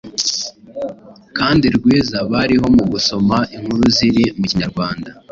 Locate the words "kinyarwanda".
4.49-5.09